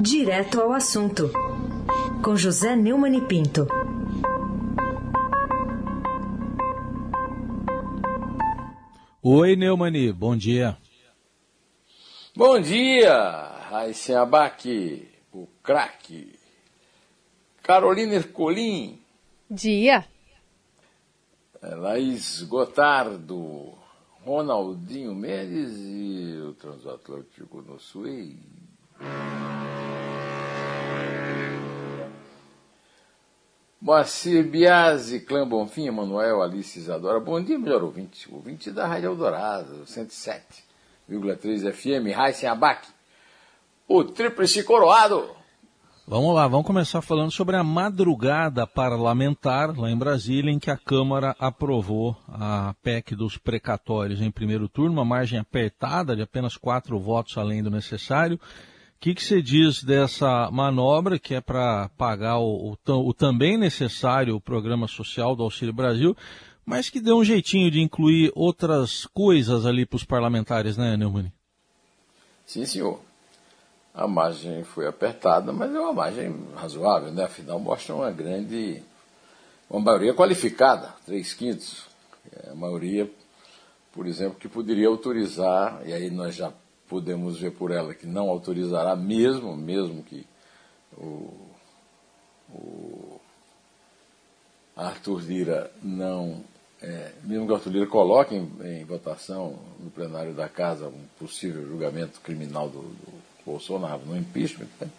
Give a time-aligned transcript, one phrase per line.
[0.00, 1.30] Direto ao assunto,
[2.24, 3.66] com José Neumann e Pinto.
[9.22, 10.78] Oi, Neumani, bom dia.
[12.34, 13.12] Bom dia,
[13.68, 16.32] Raíssen Abac, o craque.
[17.62, 18.98] Carolina Ercolim.
[19.50, 20.06] Dia.
[21.62, 23.74] Laís Gotardo,
[24.24, 28.38] Ronaldinho Mendes e o Transatlântico no Suez.
[33.90, 37.18] Moacir Biasi, Clã Bonfim, Emanuel, Alice Isadora.
[37.18, 38.32] Bom dia, melhor ouvinte.
[38.32, 42.86] Ouvinte da Rádio Eldorado, 107,3 FM, Raíssen Abac.
[43.88, 45.28] O Tríplice Coroado.
[46.06, 50.76] Vamos lá, vamos começar falando sobre a madrugada parlamentar lá em Brasília, em que a
[50.76, 56.96] Câmara aprovou a PEC dos precatórios em primeiro turno, uma margem apertada de apenas quatro
[57.00, 58.38] votos além do necessário.
[59.00, 64.38] O que, você diz dessa manobra, que é para pagar o, o, o, também necessário
[64.38, 66.14] programa social do Auxílio Brasil,
[66.66, 71.32] mas que deu um jeitinho de incluir outras coisas ali para os parlamentares, né, Neumann?
[72.44, 73.00] Sim, senhor.
[73.94, 77.24] A margem foi apertada, mas é uma margem razoável, né?
[77.24, 78.82] Afinal, mostra uma grande,
[79.70, 81.86] uma maioria qualificada, três quintos.
[82.30, 83.10] É a maioria,
[83.92, 86.52] por exemplo, que poderia autorizar, e aí nós já
[86.90, 90.26] podemos ver por ela que não autorizará mesmo, mesmo que
[90.98, 91.32] o,
[92.52, 93.20] o
[94.76, 96.42] Arthur Lira não,
[96.82, 101.04] é, mesmo que o Arthur Lira coloque em, em, votação no plenário da Casa um
[101.16, 104.90] possível julgamento criminal do, do Bolsonaro no impeachment, né?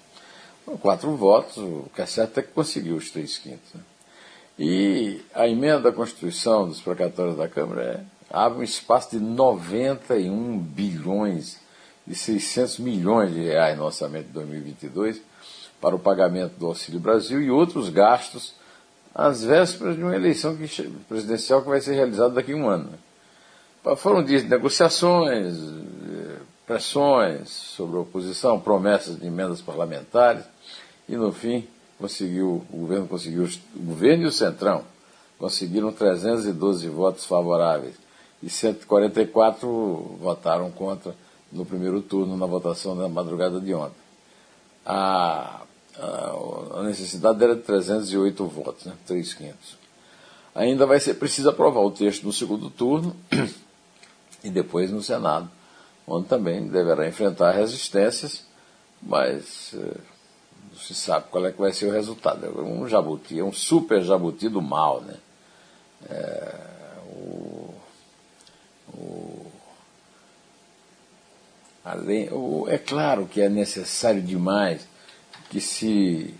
[0.80, 3.74] quatro votos, o que é certo é que conseguiu os três quintos.
[3.74, 3.82] Né?
[4.58, 10.58] E a emenda da Constituição dos precatórios da Câmara é, abre um espaço de 91
[10.58, 11.60] bilhões
[12.12, 15.22] e 600 milhões de reais no orçamento de 2022
[15.80, 18.54] para o pagamento do Auxílio Brasil e outros gastos
[19.16, 20.58] às vésperas de uma eleição
[21.08, 22.92] presidencial que vai ser realizada daqui a um ano.
[23.98, 25.56] Foram dias de negociações,
[26.68, 30.44] pressões sobre a oposição, promessas de emendas parlamentares,
[31.08, 31.66] e no fim
[31.98, 34.84] conseguiu, o governo conseguiu, o governo e o Centrão
[35.40, 37.96] conseguiram 312 votos favoráveis
[38.44, 41.16] e 144 votaram contra
[41.52, 43.96] no primeiro turno na votação da madrugada de ontem.
[44.86, 45.62] A,
[45.98, 48.94] a, a necessidade era de 308 votos, né?
[49.06, 49.78] 3,500.
[50.54, 53.16] Ainda vai ser preciso aprovar o texto no segundo turno
[54.44, 55.50] e depois no Senado
[56.08, 58.44] onde também deverá enfrentar resistências,
[59.02, 59.98] mas eh,
[60.70, 62.46] não se sabe qual é que vai ser o resultado.
[62.46, 65.16] É um jabuti, é um super jabuti do mal, né?
[66.10, 66.56] É,
[67.06, 67.61] o,
[71.84, 72.30] além,
[72.68, 74.88] é claro que é necessário demais
[75.50, 76.34] que se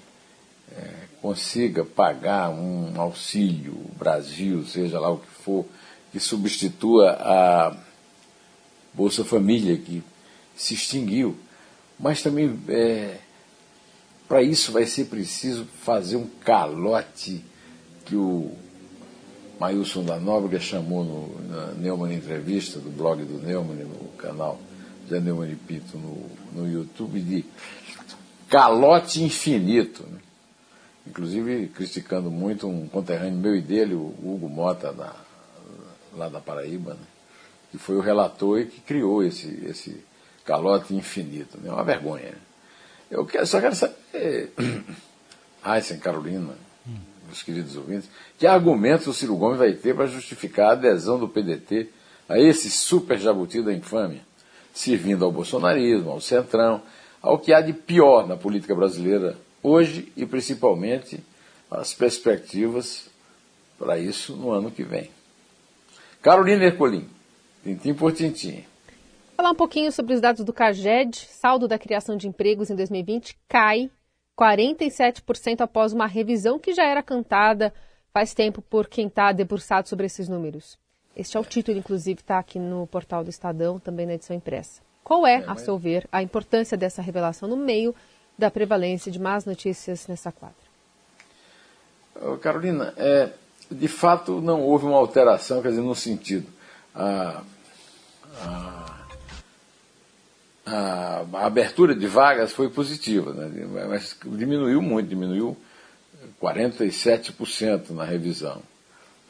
[0.72, 5.66] é, consiga pagar um auxílio Brasil, seja lá o que for,
[6.12, 7.78] que substitua a
[8.94, 10.04] Bolsa Família, que
[10.56, 11.38] se extinguiu.
[12.00, 13.18] Mas também, é,
[14.28, 17.44] para isso, vai ser preciso fazer um calote
[18.06, 18.52] que o
[19.60, 24.60] Mailson da Nóbrega chamou no, na Neumann Entrevista, do blog do Neumann, no canal
[25.20, 27.46] Neumann Pinto no, no YouTube, de
[28.50, 30.04] calote infinito.
[30.04, 30.20] Né?
[31.08, 35.16] Inclusive criticando muito um conterrâneo meu e dele, o Hugo Mota, da,
[36.14, 37.06] lá da Paraíba, né?
[37.72, 40.04] que foi o relator e que criou esse, esse
[40.46, 41.58] calote infinito.
[41.58, 41.72] É né?
[41.72, 42.34] uma vergonha.
[43.10, 44.54] Eu quero, só quero saber,
[45.64, 46.56] Aysen, Carolina,
[47.26, 51.28] meus queridos ouvintes, que argumentos o Ciro Gomes vai ter para justificar a adesão do
[51.28, 51.90] PDT
[52.28, 54.22] a esse super jabuti da infâmia,
[54.74, 56.82] servindo ao bolsonarismo, ao centrão,
[57.22, 61.20] ao que há de pior na política brasileira hoje e principalmente
[61.70, 63.10] as perspectivas
[63.78, 65.10] para isso no ano que vem.
[66.22, 67.10] Carolina Ercolim.
[67.64, 68.66] Tintim por tintim.
[69.38, 71.28] Falar um pouquinho sobre os dados do CAGED.
[71.30, 73.90] Saldo da criação de empregos em 2020 cai
[74.40, 77.74] 47% após uma revisão que já era cantada
[78.12, 80.78] faz tempo por quem está debruçado sobre esses números.
[81.16, 84.82] Este é o título, inclusive, está aqui no portal do Estadão, também na edição impressa.
[85.04, 87.94] Qual é, a seu ver, a importância dessa revelação no meio
[88.38, 90.56] da prevalência de más notícias nessa quadra?
[92.42, 93.30] Carolina, é,
[93.70, 96.48] de fato não houve uma alteração, quer dizer, no sentido
[96.94, 97.42] a,
[98.38, 98.96] a,
[100.66, 103.88] a, abertura de vagas foi positiva, né?
[103.90, 105.58] mas diminuiu muito, diminuiu
[106.42, 108.62] 47% na revisão.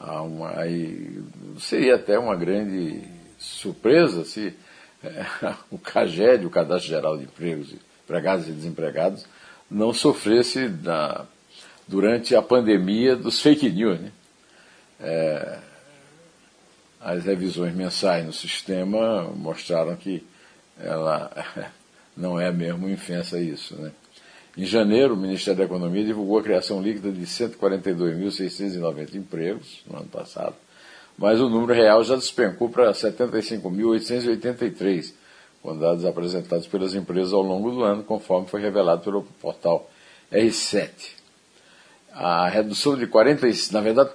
[0.04, 1.22] Uma, aí,
[1.58, 3.02] seria até uma grande
[3.38, 4.54] surpresa se
[5.02, 5.24] é,
[5.70, 9.24] o CAGED, o Cadastro Geral de Empregos empregados e desempregados,
[9.70, 10.70] não sofresse
[11.86, 14.00] durante a pandemia dos fake news.
[14.00, 14.12] Né?
[15.00, 15.58] É,
[17.00, 20.24] as revisões mensais no sistema mostraram que
[20.78, 21.30] ela
[22.16, 23.74] não é mesmo infensa isso.
[23.76, 23.92] Né?
[24.56, 30.08] Em janeiro, o Ministério da Economia divulgou a criação líquida de 142.690 empregos no ano
[30.08, 30.54] passado,
[31.16, 35.14] mas o número real já despencou para 75.883,
[35.62, 39.90] com dados apresentados pelas empresas ao longo do ano, conforme foi revelado pelo portal
[40.30, 40.90] R7.
[42.12, 44.10] A redução de 40, na verdade,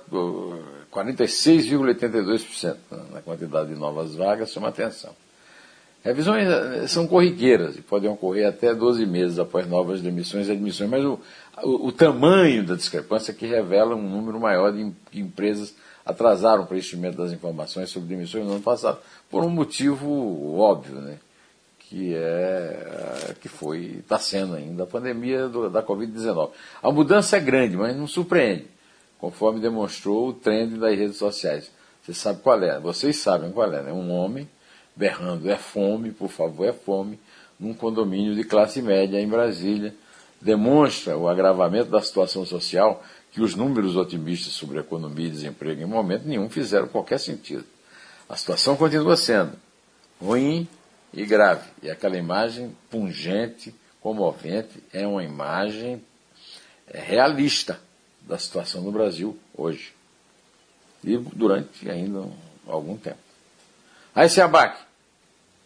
[0.92, 2.78] 46,82%
[3.12, 5.16] na quantidade de novas vagas chama atenção.
[6.08, 10.90] Revisões eh, são corriqueiras e podem ocorrer até 12 meses após novas demissões e admissões,
[10.90, 11.20] mas o,
[11.62, 15.76] o, o tamanho da discrepância é que revela um número maior de, empresas
[16.06, 19.00] atrasaram o preenchimento das informações sobre demissões no ano passado,
[19.30, 21.18] por um motivo óbvio, né?
[21.78, 26.52] que é que foi está sendo ainda a pandemia do, da Covid-19.
[26.82, 28.68] A mudança é grande, mas não surpreende,
[29.20, 31.70] conforme demonstrou o trend das redes sociais.
[32.02, 32.80] Você sabe qual é?
[32.80, 33.82] Vocês sabem qual é?
[33.82, 33.92] Né?
[33.92, 34.48] Um homem
[34.98, 37.20] berrando: é fome, por favor, é fome,
[37.60, 39.94] num condomínio de classe média em Brasília.
[40.42, 45.86] Demonstra o agravamento da situação social que os números otimistas sobre economia e desemprego em
[45.86, 47.66] momento nenhum fizeram qualquer sentido.
[48.28, 49.54] A situação continua sendo
[50.22, 50.68] ruim
[51.14, 51.70] e grave.
[51.82, 56.02] E aquela imagem pungente, comovente, é uma imagem
[56.88, 57.80] é, realista
[58.22, 59.94] da situação no Brasil hoje.
[61.04, 62.28] E durante ainda
[62.68, 63.20] algum tempo.
[64.14, 64.87] Aí se abaque.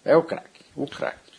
[0.03, 1.31] É o craque, o craque.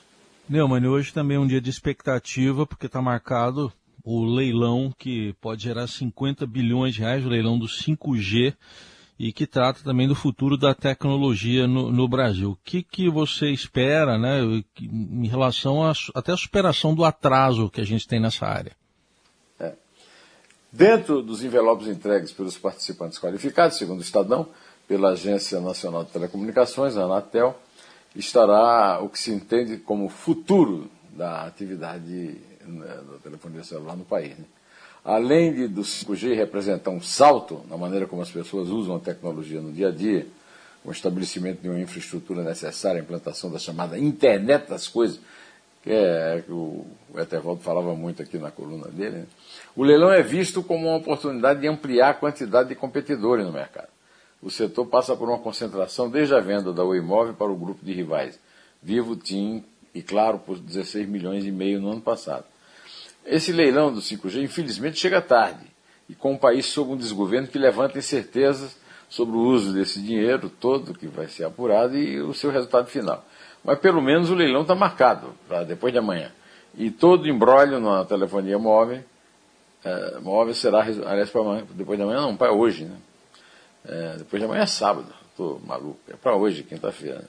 [0.49, 3.73] Neumann, hoje também é um dia de expectativa, porque está marcado
[4.05, 8.55] o leilão que pode gerar 50 bilhões de reais, o leilão do 5G,
[9.19, 12.51] e que trata também do futuro da tecnologia no, no Brasil.
[12.51, 14.41] O que, que você espera né,
[14.81, 18.73] em relação a, até a superação do atraso que a gente tem nessa área?
[19.61, 19.75] É.
[20.73, 24.49] Dentro dos envelopes entregues pelos participantes qualificados, segundo o Estadão,
[24.89, 27.57] pela Agência Nacional de Telecomunicações, a Anatel,
[28.15, 34.37] estará o que se entende como futuro da atividade né, da telefonia celular no país.
[34.39, 34.45] Né?
[35.05, 39.61] Além de do 5G representar um salto na maneira como as pessoas usam a tecnologia
[39.61, 40.27] no dia a dia,
[40.85, 45.21] o estabelecimento de uma infraestrutura necessária, a implantação da chamada internet das coisas,
[45.83, 49.27] que é que o, o Etervaldo falava muito aqui na coluna dele, né?
[49.75, 53.92] o leilão é visto como uma oportunidade de ampliar a quantidade de competidores no mercado
[54.43, 57.93] o setor passa por uma concentração desde a venda da Imóvel para o grupo de
[57.93, 58.39] rivais,
[58.83, 62.45] Vivo, TIM e Claro, por 16 milhões e meio no ano passado.
[63.25, 65.65] Esse leilão do 5G, infelizmente, chega tarde
[66.09, 68.77] e com o país sob um desgoverno que levanta incertezas
[69.09, 73.25] sobre o uso desse dinheiro todo que vai ser apurado e o seu resultado final.
[73.63, 76.33] Mas pelo menos o leilão está marcado para depois de amanhã.
[76.77, 79.05] E todo embrólio na telefonia móvel,
[79.85, 82.97] é, móvel será, aliás, para amanhã, depois de amanhã não, para hoje, né?
[83.85, 87.25] É, depois de amanhã é sábado, estou maluco, é para hoje, quinta-feira.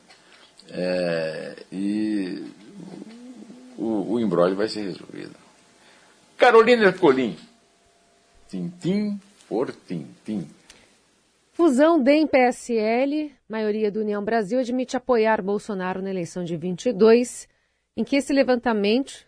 [0.69, 2.43] É, e
[3.77, 5.35] o, o embrólio vai ser resolvido.
[6.37, 7.37] Carolina Ercolim,
[8.47, 10.47] tintim por tintim.
[11.53, 17.47] Fusão DEM-PSL, maioria do União Brasil admite apoiar Bolsonaro na eleição de 22,
[17.95, 19.27] em que esse levantamento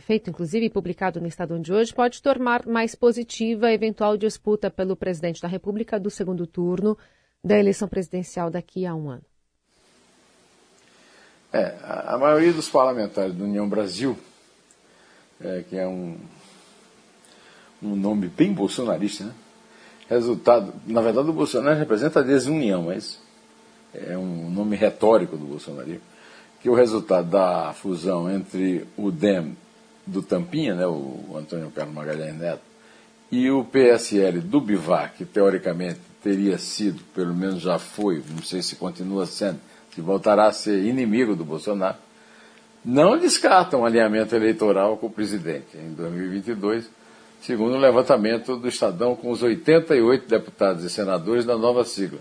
[0.00, 4.70] feito inclusive e publicado no Estadão de hoje, pode tornar mais positiva a eventual disputa
[4.70, 6.98] pelo presidente da República do segundo turno
[7.44, 9.24] da eleição presidencial daqui a um ano.
[11.52, 14.18] É, a, maioria dos parlamentares da União Brasil,
[15.40, 16.18] é, que é um,
[17.82, 19.34] um nome bem bolsonarista, né?
[20.08, 23.20] resultado, na verdade o Bolsonaro representa a desunião, mas
[23.94, 26.11] é um nome retórico do bolsonarismo
[26.62, 29.56] que o resultado da fusão entre o DEM
[30.06, 32.62] do Tampinha, né, o Antônio Carlos Magalhães Neto,
[33.32, 38.62] e o PSL do Bivar, que teoricamente teria sido, pelo menos já foi, não sei
[38.62, 39.58] se continua sendo,
[39.90, 41.96] que voltará a ser inimigo do Bolsonaro,
[42.84, 45.76] não descartam um alinhamento eleitoral com o presidente.
[45.76, 46.88] Em 2022,
[47.40, 52.20] segundo o levantamento do Estadão com os 88 deputados e senadores da nova sigla,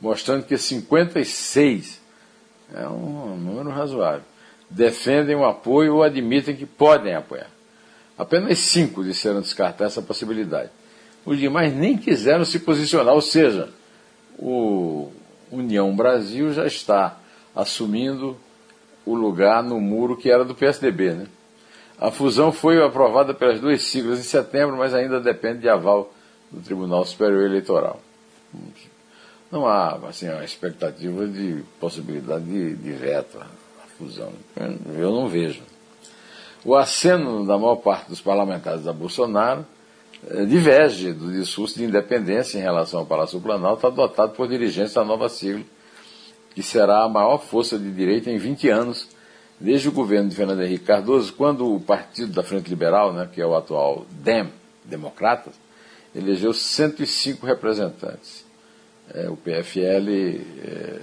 [0.00, 2.05] mostrando que 56
[2.74, 4.22] é um número razoável.
[4.68, 7.50] Defendem o apoio ou admitem que podem apoiar.
[8.18, 10.70] Apenas cinco disseram descartar essa possibilidade.
[11.24, 13.68] Os demais nem quiseram se posicionar, ou seja,
[14.38, 15.10] o
[15.50, 17.18] União Brasil já está
[17.54, 18.36] assumindo
[19.04, 21.12] o lugar no muro que era do PSDB.
[21.12, 21.26] Né?
[21.98, 26.12] A fusão foi aprovada pelas duas siglas em setembro, mas ainda depende de aval
[26.50, 28.00] do Tribunal Superior Eleitoral
[29.50, 33.46] não há assim, a expectativa de possibilidade de, de veto à
[33.98, 34.32] fusão.
[34.96, 35.62] Eu não vejo.
[36.64, 39.64] o aceno da maior parte dos parlamentares da Bolsonaro
[40.28, 45.04] eh, diverge do discurso de independência em relação ao Palácio Planalto adotado por dirigentes da
[45.04, 45.64] nova sigla,
[46.54, 49.08] que será a maior força de direita em 20 anos,
[49.60, 53.40] desde o governo de Fernando Henrique Cardoso, quando o partido da Frente Liberal, né, que
[53.40, 54.50] é o atual DEM,
[54.84, 55.54] Democratas,
[56.14, 58.45] elegeu 105 representantes.
[59.14, 60.08] É, o PFL
[60.62, 61.00] é,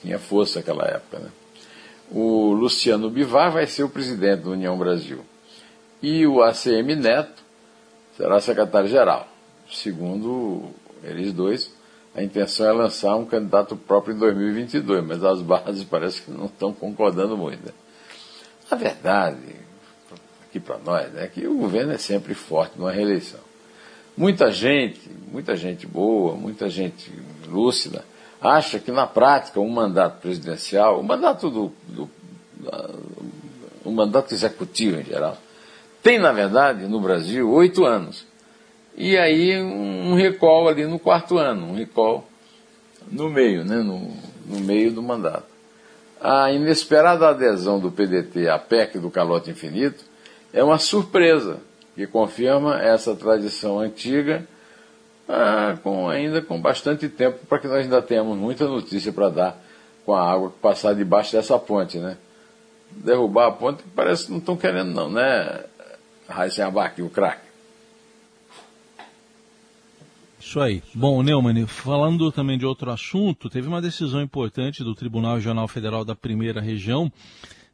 [0.00, 1.18] tinha força naquela época.
[1.18, 1.30] Né?
[2.10, 5.20] O Luciano Bivar vai ser o presidente da União Brasil.
[6.02, 7.42] E o ACM Neto
[8.16, 9.28] será secretário-geral.
[9.70, 10.70] Segundo
[11.04, 11.72] eles dois,
[12.14, 16.46] a intenção é lançar um candidato próprio em 2022, mas as bases parece que não
[16.46, 17.64] estão concordando muito.
[17.64, 17.72] Né?
[18.70, 19.56] A verdade,
[20.48, 23.49] aqui para nós, é que o governo é sempre forte numa reeleição.
[24.20, 25.00] Muita gente,
[25.32, 27.10] muita gente boa, muita gente
[27.48, 28.04] lúcida,
[28.38, 32.10] acha que na prática um mandato presidencial, o mandato do, do
[33.82, 35.38] o mandato executivo em geral,
[36.02, 38.26] tem na verdade no Brasil oito anos.
[38.94, 42.28] E aí um recall ali no quarto ano, um recall
[43.10, 44.06] no meio, né, no,
[44.44, 45.46] no meio do mandato.
[46.20, 50.04] A inesperada adesão do PDT à PEC do calote infinito
[50.52, 54.46] é uma surpresa que confirma essa tradição antiga
[55.28, 59.62] ah, com, ainda com bastante tempo para que nós ainda tenhamos muita notícia para dar
[60.04, 62.16] com a água que passar debaixo dessa ponte, né?
[62.90, 65.64] Derrubar a ponte parece que não estão querendo não, né?
[66.28, 67.50] Raíssen Abac, o craque.
[70.40, 70.82] Isso aí.
[70.94, 76.04] Bom, Neumann, falando também de outro assunto, teve uma decisão importante do Tribunal Regional Federal
[76.04, 77.12] da Primeira Região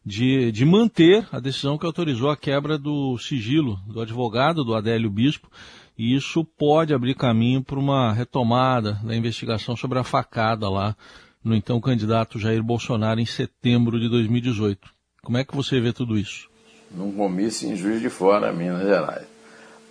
[0.06, 5.10] de, de manter a decisão que autorizou a quebra do sigilo do advogado, do Adélio
[5.10, 5.50] Bispo,
[5.98, 10.96] e isso pode abrir caminho para uma retomada da investigação sobre a facada lá
[11.42, 14.88] no então candidato Jair Bolsonaro em setembro de 2018.
[15.25, 16.48] Como é que você vê tudo isso?
[16.92, 19.26] Num comício em Juiz de Fora, Minas Gerais.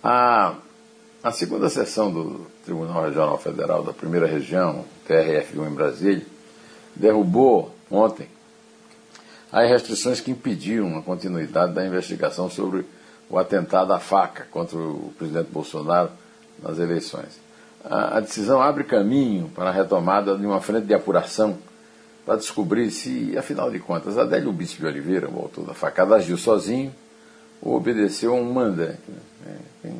[0.02, 0.54] A,
[1.22, 6.26] a segunda sessão do Tribunal Regional Federal da Primeira Região, TRF1 em Brasília,
[6.94, 8.28] derrubou ontem
[9.52, 12.84] as restrições que impediam a continuidade da investigação sobre
[13.28, 16.10] o atentado à faca contra o presidente Bolsonaro
[16.62, 17.40] nas eleições.
[17.84, 21.58] A, a decisão abre caminho para a retomada de uma frente de apuração
[22.24, 26.36] para descobrir se, afinal de contas, Adélio Bispo de Oliveira, o autor da facada, agiu
[26.36, 26.92] sozinho
[27.62, 29.00] ou obedeceu a um mandante.
[29.08, 29.58] Né?
[29.82, 29.92] Tem,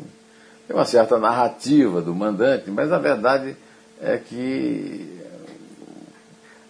[0.67, 3.57] tem uma certa narrativa do mandante, mas a verdade
[4.00, 5.15] é que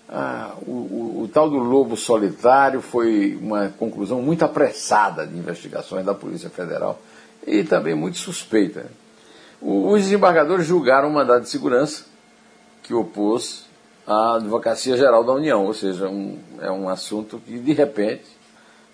[0.08, 6.04] ah, o, o, o, tal do lobo solitário foi uma conclusão muito apressada de investigações
[6.04, 7.00] da Polícia Federal
[7.44, 8.86] e também muito suspeita.
[9.60, 12.04] O, os desembargadores julgaram um mandado de segurança
[12.84, 13.66] que opôs
[14.06, 18.36] à Advocacia Geral da União, ou seja, um, é um assunto que de repente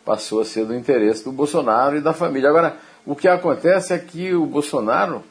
[0.06, 2.48] passou a ser do interesse do Bolsonaro e da família.
[2.48, 5.22] Agora, o que acontece é que o Bolsonaro,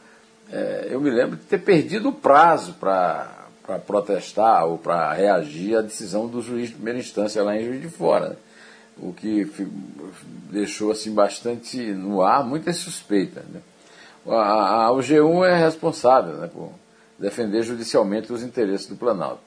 [0.52, 5.78] é, eu me lembro de ter perdido o prazo para para protestar ou para reagir
[5.78, 8.30] à decisão do juiz de primeira instância lá em Juiz de Fora.
[8.30, 8.36] Né?
[8.98, 9.50] O que
[10.50, 13.44] deixou assim bastante no ar muita suspeita.
[13.50, 13.62] Né?
[14.28, 16.72] A, a, o G1 é responsável né, por
[17.18, 19.42] defender judicialmente os interesses do Planalto.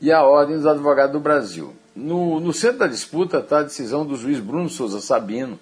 [0.00, 1.74] E a Ordem dos Advogados do Brasil.
[1.94, 5.58] No, no centro da disputa está a decisão do juiz Bruno Souza Sabino,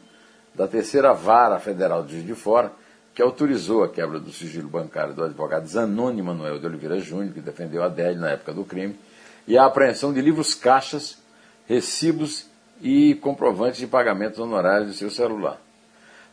[0.52, 2.72] da terceira vara federal de Juiz de Fora,
[3.14, 7.40] que autorizou a quebra do sigilo bancário do advogado Zanoni Manuel de Oliveira Júnior, que
[7.40, 8.98] defendeu a Adélio na época do crime,
[9.46, 11.18] e a apreensão de livros caixas,
[11.66, 12.46] recibos
[12.82, 15.60] e comprovantes de pagamentos honorários de seu celular.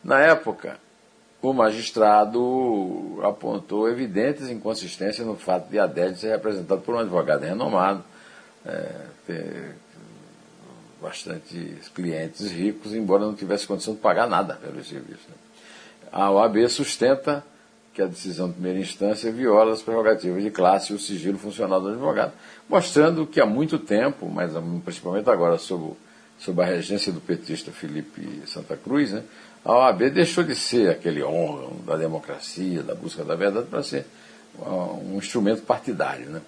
[0.04, 0.80] Na época,
[1.42, 8.04] o magistrado apontou evidentes inconsistências no fato de Adélio ser representado por um advogado renomado,
[8.66, 8.92] é,
[9.28, 9.76] ter
[11.02, 15.30] bastantes clientes ricos, embora não tivesse condição de pagar nada pelo serviço.
[15.30, 15.51] Né?
[16.12, 17.44] A OAB sustenta
[17.94, 21.82] que a decisão de primeira instância viola as prerrogativas de classe e o sigilo funcional
[21.82, 22.34] do advogado,
[22.70, 24.52] mostrando que há muito tempo, mas
[24.84, 25.94] principalmente agora sob,
[26.40, 29.24] sob a regência do petista Felipe Santa Cruz, né,
[29.64, 34.06] a OAB deixou de ser aquele órgão da democracia, da busca da verdade, para ser
[34.58, 36.30] um instrumento partidário.
[36.30, 36.42] Né?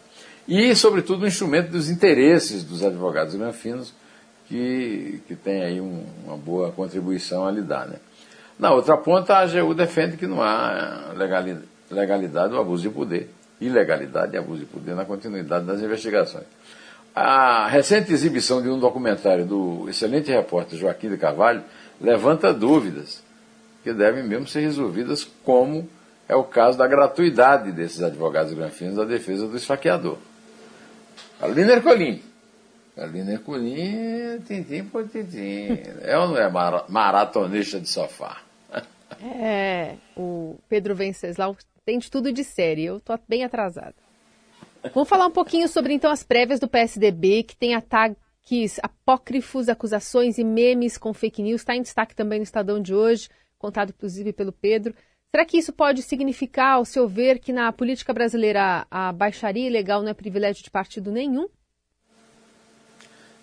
[0.48, 3.94] E, sobretudo, um instrumento dos interesses dos advogados granfinos,
[4.48, 7.88] que, que tem aí um, uma boa contribuição a lhe dar.
[7.88, 7.98] Né?
[8.58, 13.30] Na outra ponta, a AGU defende que não há legalidade, legalidade ou abuso de poder,
[13.60, 16.46] ilegalidade e abuso de poder na continuidade das investigações.
[17.16, 21.64] A recente exibição de um documentário do excelente repórter Joaquim de Carvalho
[22.02, 23.22] levanta dúvidas
[23.84, 25.88] que devem mesmo ser resolvidas, como
[26.28, 30.18] é o caso da gratuidade desses advogados granfinos da defesa do esfaqueador.
[31.40, 32.22] Carolina Ercolim,
[32.96, 35.80] Carolina Ercolim, tintim por tintim.
[36.02, 36.50] É ou não é
[36.90, 38.42] maratonista de sofá?
[39.22, 42.86] É, o Pedro Venceslau tem de tudo de série.
[42.86, 43.96] Eu tô bem atrasada.
[44.94, 50.38] Vamos falar um pouquinho sobre então as prévias do PSDB, que tem ataques apócrifos, acusações
[50.38, 51.62] e memes com fake news.
[51.62, 54.94] Está em destaque também no Estadão de hoje, contado inclusive pelo Pedro.
[55.32, 60.04] Será que isso pode significar, ao seu ver, que na política brasileira a baixaria ilegal
[60.04, 61.48] não é privilégio de partido nenhum?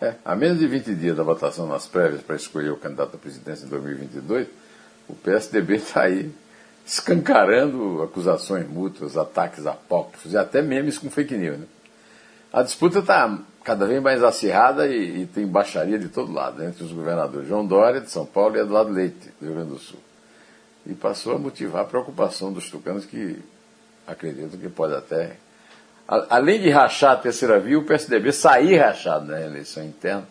[0.00, 3.18] É, a menos de 20 dias da votação nas prévias para escolher o candidato à
[3.18, 4.48] presidência em 2022,
[5.08, 6.32] o PSDB está aí
[6.86, 11.58] escancarando acusações mútuas, ataques apócrifos e até memes com fake news.
[11.58, 11.66] Né?
[12.52, 16.82] A disputa está cada vez mais acirrada e, e, tem baixaria de todo lado, entre
[16.82, 20.00] os governadores João Dória, de São Paulo, e Eduardo Leite, do Rio Grande do Sul.
[20.86, 23.38] E passou a motivar a preocupação dos tucanos que
[24.06, 25.36] acreditam que pode até,
[26.28, 30.26] além de rachar a terceira via, o PSDB sair rachado na eleição interna,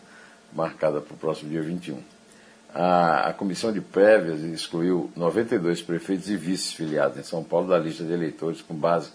[0.52, 2.00] marcada para o próximo dia 21
[2.74, 7.78] a, a comissão de prévias excluiu 92 prefeitos e vices filiados em São Paulo da
[7.78, 9.10] lista de eleitores com base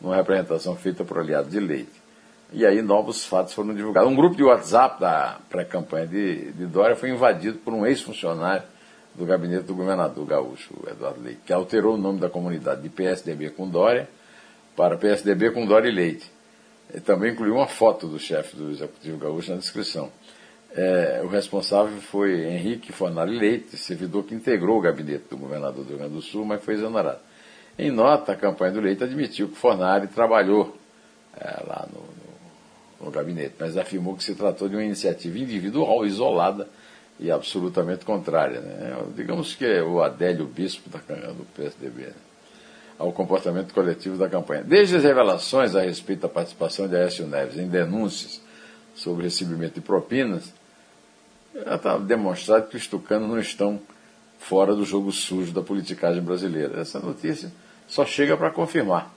[0.00, 2.00] numa representação feita por aliado de leite.
[2.52, 4.10] E aí novos fatos foram divulgados.
[4.10, 8.64] Um grupo de WhatsApp da pré-campanha de, de Dória foi invadido por um ex-funcionário
[9.14, 13.50] do gabinete do governador gaúcho, Eduardo Leite, que alterou o nome da comunidade de PSDB
[13.50, 14.08] com Dória
[14.76, 16.30] para PSDB com Dória e Leite.
[16.94, 20.10] E também incluiu uma foto do chefe do Executivo Gaúcho na descrição.
[20.72, 25.88] É, o responsável foi Henrique Fornari Leite, servidor que integrou o gabinete do governador do
[25.88, 27.18] Rio Grande do Sul, mas foi exonerado.
[27.78, 30.76] Em nota, a campanha do Leite admitiu que Fornari trabalhou
[31.36, 36.06] é, lá no, no, no, gabinete, mas afirmou que se tratou de uma iniciativa individual,
[36.06, 36.68] isolada
[37.18, 38.60] e absolutamente contrária.
[38.60, 38.96] Né?
[39.16, 42.02] Digamos que é o Adélio Bispo da, do PSDB.
[42.02, 42.12] Né?
[43.00, 44.62] Ao comportamento coletivo da campanha.
[44.62, 48.42] Desde as revelações a respeito da participação de Aécio Neves em denúncias
[48.94, 50.52] sobre recebimento de propinas,
[51.54, 53.80] já está demonstrado que os tucanos não estão
[54.38, 56.78] fora do jogo sujo da politicagem brasileira.
[56.78, 57.50] Essa notícia
[57.88, 59.10] só chega para confirmar.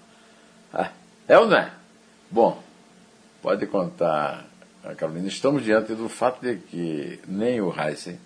[0.73, 0.89] Ah,
[1.27, 1.69] é ou não é?
[2.31, 2.63] Bom,
[3.41, 4.45] pode contar,
[4.95, 8.17] Carolina, estamos diante do fato de que nem o Heisen,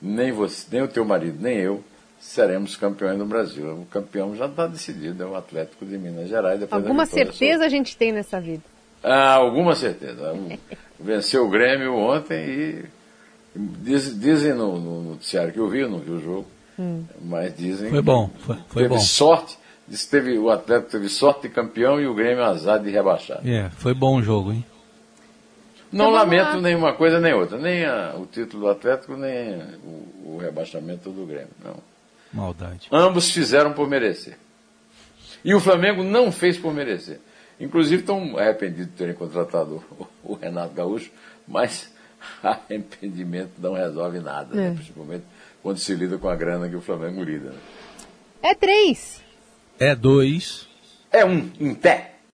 [0.00, 1.82] nem você, nem o teu marido, nem eu
[2.20, 3.66] seremos campeões no Brasil.
[3.72, 6.62] O campeão já está decidido, é o Atlético de Minas Gerais.
[6.70, 8.62] Alguma certeza a gente tem nessa vida?
[9.02, 10.32] Ah, alguma certeza.
[11.00, 12.84] Venceu o Grêmio ontem e
[13.54, 16.46] Diz, dizem no, no, noticiário que eu vi, eu não vi o jogo,
[16.78, 17.04] hum.
[17.20, 19.00] mas dizem foi bom, foi, foi teve bom.
[19.00, 23.40] sorte, diz teve, o Atlético teve sorte de campeão e o Grêmio azar de rebaixar.
[23.44, 24.64] É, foi bom o jogo, hein?
[25.90, 26.60] Não então, lamento lá.
[26.60, 31.26] nenhuma coisa nem outra, nem a, o título do Atlético, nem o, o rebaixamento do
[31.26, 31.89] Grêmio, não.
[32.32, 32.88] Maldade.
[32.92, 34.38] Ambos fizeram por merecer.
[35.44, 37.20] E o Flamengo não fez por merecer.
[37.58, 41.10] Inclusive estão arrependidos de terem contratado o, o Renato Gaúcho,
[41.46, 41.92] mas
[42.42, 44.66] arrependimento não resolve nada, né?
[44.66, 44.68] é.
[44.70, 44.74] né?
[44.74, 45.24] principalmente
[45.62, 47.50] quando se lida com a grana que o Flamengo lida.
[47.50, 47.58] Né?
[48.42, 49.22] É três.
[49.78, 50.66] É dois.
[51.12, 52.14] É um, em pé.